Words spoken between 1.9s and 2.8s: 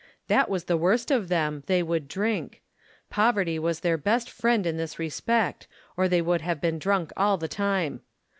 drink.